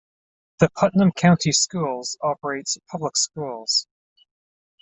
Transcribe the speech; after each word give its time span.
The 0.57 0.69
Putnam 0.71 1.11
County 1.11 1.51
Schools 1.51 2.17
operates 2.23 2.75
public 2.89 3.15
schools. 3.15 3.85